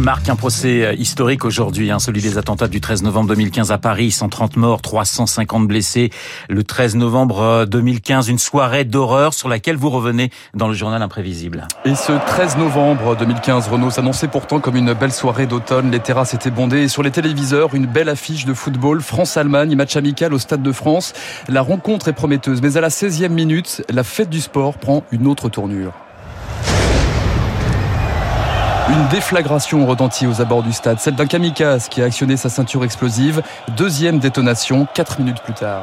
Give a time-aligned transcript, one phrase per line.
[0.00, 4.10] Marc, un procès historique aujourd'hui, hein, celui des attentats du 13 novembre 2015 à Paris,
[4.10, 6.10] 130 morts, 350 blessés.
[6.50, 11.66] Le 13 novembre 2015, une soirée d'horreur sur laquelle vous revenez dans le journal imprévisible.
[11.86, 15.90] Et ce 13 novembre 2015, Renault s'annonçait pourtant comme une belle soirée d'automne.
[15.90, 19.00] Les terrasses étaient bondées et sur les téléviseurs, une belle affiche de football.
[19.00, 21.14] France-Allemagne, match amical au Stade de France.
[21.48, 25.26] La rencontre est prometteuse, mais à la 16e minute, la fête du sport prend une
[25.26, 25.94] autre tournure.
[28.88, 32.84] Une déflagration retentit aux abords du stade, celle d'un kamikaze qui a actionné sa ceinture
[32.84, 33.42] explosive.
[33.76, 35.82] Deuxième détonation, 4 minutes plus tard.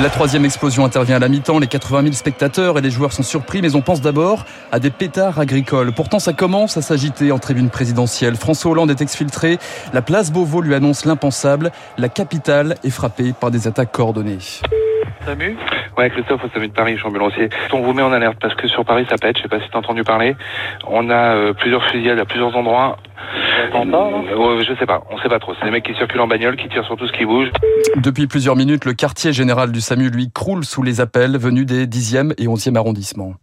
[0.00, 1.58] La troisième explosion intervient à la mi-temps.
[1.58, 4.90] Les 80 000 spectateurs et les joueurs sont surpris, mais on pense d'abord à des
[4.90, 5.92] pétards agricoles.
[5.92, 8.36] Pourtant, ça commence à s'agiter en tribune présidentielle.
[8.36, 9.58] François Hollande est exfiltré.
[9.92, 11.72] La place Beauvau lui annonce l'impensable.
[11.98, 14.38] La capitale est frappée par des attaques coordonnées.
[15.24, 15.56] Samu
[15.96, 17.48] Ouais, Christophe, au SAMU de Paris, je suis ambulancier.
[17.72, 19.36] On vous met en alerte parce que sur Paris, ça pète.
[19.36, 20.34] Je sais pas si t'as entendu parler.
[20.88, 22.96] On a euh, plusieurs fusillades à plusieurs endroits.
[23.74, 25.54] Euh, je sais pas, on sait pas trop.
[25.58, 27.48] C'est des mecs qui circulent en bagnole, qui tirent sur tout ce qui bouge.
[27.96, 31.86] Depuis plusieurs minutes, le quartier général du SAMU, lui, croule sous les appels venus des
[31.86, 33.34] 10e et 11e arrondissements.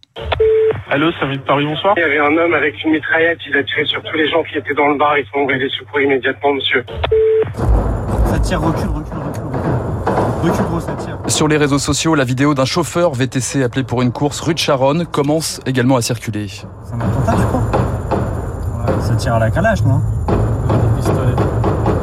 [0.90, 1.94] Allô, SAMU de Paris, bonsoir.
[1.96, 4.44] Il y avait un homme avec une mitraillette, il a tiré sur tous les gens
[4.44, 6.84] qui étaient dans le bar, ils sont envoyés les secours immédiatement, monsieur.
[8.26, 9.41] Ça tire, recule, recule, recule,
[11.28, 14.60] Sur les réseaux sociaux, la vidéo d'un chauffeur VTC appelé pour une course rue de
[14.60, 16.48] Charonne commence également à circuler.
[16.50, 17.62] C'est un attentat, je crois.
[17.62, 20.02] Ouais, ça tire à la calache, non?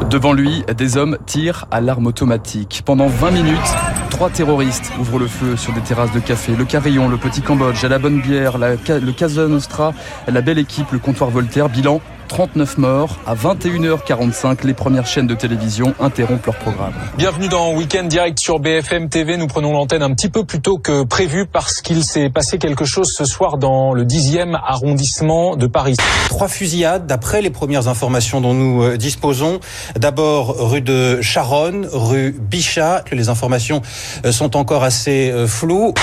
[0.09, 2.81] Devant lui, des hommes tirent à l'arme automatique.
[2.83, 3.75] Pendant 20 minutes,
[4.09, 6.55] trois terroristes ouvrent le feu sur des terrasses de café.
[6.55, 9.93] Le Carillon, le Petit Cambodge, la Bonne Bière, la, le Casa Nostra,
[10.27, 11.69] la Belle Équipe, le Comptoir Voltaire.
[11.69, 13.17] Bilan 39 morts.
[13.25, 16.93] À 21h45, les premières chaînes de télévision interrompent leur programme.
[17.17, 19.35] Bienvenue dans Weekend Direct sur BFM TV.
[19.35, 22.85] Nous prenons l'antenne un petit peu plus tôt que prévu parce qu'il s'est passé quelque
[22.85, 25.95] chose ce soir dans le 10e arrondissement de Paris.
[26.29, 29.59] Trois fusillades, d'après les premières informations dont nous euh, disposons.
[29.97, 33.03] D'abord rue de Charonne, rue Bichat.
[33.11, 33.81] Les informations
[34.25, 35.93] euh, sont encore assez euh, floues.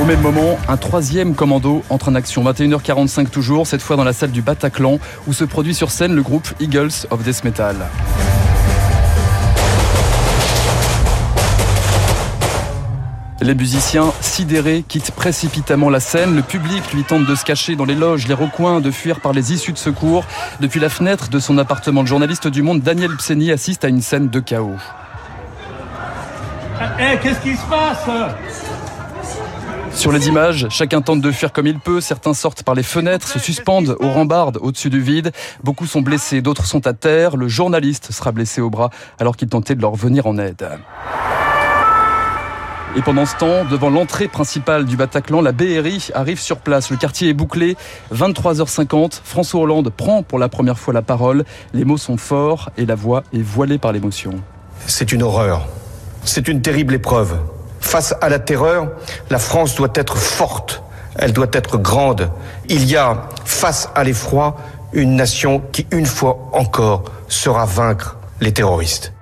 [0.00, 2.44] Au même moment, un troisième commando entre en action.
[2.44, 6.22] 21h45 toujours, cette fois dans la salle du Bataclan, où se produit sur scène le
[6.22, 7.76] groupe Eagles of Death Metal.
[13.46, 16.34] Les musiciens, sidérés, quittent précipitamment la scène.
[16.34, 19.32] Le public lui tente de se cacher dans les loges, les recoins, de fuir par
[19.32, 20.24] les issues de secours.
[20.60, 24.02] Depuis la fenêtre de son appartement, le journaliste du Monde, Daniel Pseni, assiste à une
[24.02, 24.76] scène de chaos.
[26.98, 28.08] Eh, qu'est-ce qui se passe?
[29.96, 32.02] Sur les images, chacun tente de fuir comme il peut.
[32.02, 35.32] Certains sortent par les fenêtres, se suspendent aux rambardes au-dessus du vide.
[35.64, 37.38] Beaucoup sont blessés, d'autres sont à terre.
[37.38, 40.68] Le journaliste sera blessé au bras alors qu'il tentait de leur venir en aide.
[42.94, 46.90] Et pendant ce temps, devant l'entrée principale du Bataclan, la BRI arrive sur place.
[46.90, 47.74] Le quartier est bouclé.
[48.14, 51.46] 23h50, François Hollande prend pour la première fois la parole.
[51.72, 54.34] Les mots sont forts et la voix est voilée par l'émotion.
[54.86, 55.66] C'est une horreur.
[56.22, 57.38] C'est une terrible épreuve.
[57.86, 58.88] Face à la terreur,
[59.30, 60.82] la France doit être forte.
[61.14, 62.28] Elle doit être grande.
[62.68, 64.56] Il y a, face à l'effroi,
[64.92, 69.12] une nation qui, une fois encore, saura vaincre les terroristes.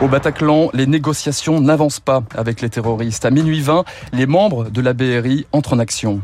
[0.00, 3.24] Au Bataclan, les négociations n'avancent pas avec les terroristes.
[3.24, 6.20] À minuit 20, les membres de la BRI entrent en action.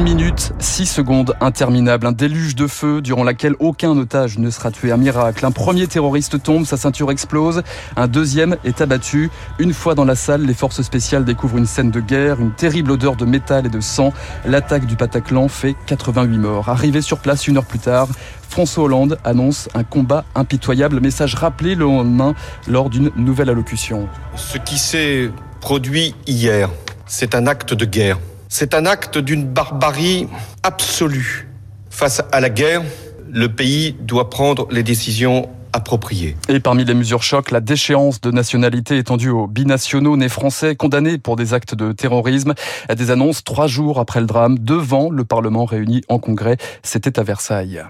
[0.00, 4.70] Une minute, six secondes, interminable, un déluge de feu durant laquelle aucun otage ne sera
[4.70, 4.92] tué.
[4.92, 5.44] Un miracle.
[5.44, 7.62] Un premier terroriste tombe, sa ceinture explose.
[7.96, 9.28] Un deuxième est abattu.
[9.58, 12.92] Une fois dans la salle, les forces spéciales découvrent une scène de guerre, une terrible
[12.92, 14.14] odeur de métal et de sang.
[14.46, 16.70] L'attaque du Bataclan fait 88 morts.
[16.70, 18.08] Arrivé sur place une heure plus tard,
[18.48, 20.98] François Hollande annonce un combat impitoyable.
[21.00, 22.34] Message rappelé le lendemain
[22.66, 24.08] lors d'une nouvelle allocution.
[24.34, 25.30] Ce qui s'est
[25.60, 26.70] produit hier,
[27.04, 28.16] c'est un acte de guerre.
[28.52, 30.26] C'est un acte d'une barbarie
[30.64, 31.48] absolue.
[31.88, 32.82] Face à la guerre,
[33.30, 36.36] le pays doit prendre les décisions appropriées.
[36.48, 41.16] Et parmi les mesures chocs, la déchéance de nationalité étendue aux binationaux nés français condamnés
[41.16, 42.54] pour des actes de terrorisme.
[42.92, 46.56] Des annonces trois jours après le drame devant le Parlement réuni en congrès.
[46.82, 47.84] C'était à Versailles.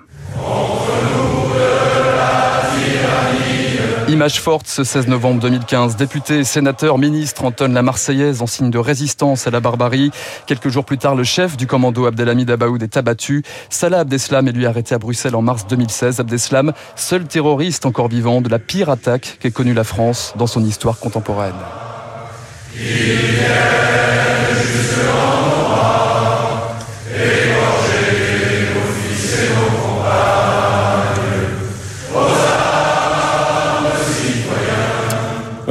[4.20, 5.96] Image forte ce 16 novembre 2015.
[5.96, 10.10] Députés, sénateurs, ministres entonnent la Marseillaise en signe de résistance à la barbarie.
[10.44, 13.42] Quelques jours plus tard, le chef du commando Abdelhamid Abaoud est abattu.
[13.70, 16.20] Salah Abdeslam est lui arrêté à Bruxelles en mars 2016.
[16.20, 20.62] Abdeslam, seul terroriste encore vivant de la pire attaque qu'ait connue la France dans son
[20.66, 21.54] histoire contemporaine.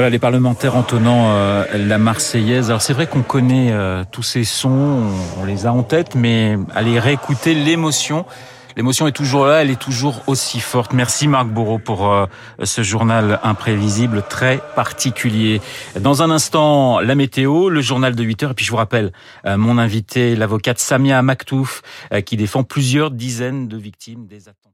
[0.09, 2.69] Les parlementaires entonnant euh, la Marseillaise.
[2.69, 6.15] Alors c'est vrai qu'on connaît euh, tous ces sons, on, on, les a en tête,
[6.15, 8.25] mais allez réécouter l'émotion.
[8.79, 10.93] L'émotion est toujours là, elle est toujours aussi forte.
[10.93, 12.27] Merci Marc Bourreau pour euh,
[12.63, 15.59] ce journal imprévisible très particulier.
[15.99, 18.51] Dans un instant, la météo, le journal de 8 heures.
[18.51, 19.11] Et puis je vous rappelle,
[19.45, 21.81] euh, mon invité, l'avocate Samia Maktouf,
[22.13, 24.69] euh, qui défend plusieurs dizaines de victimes des attentats.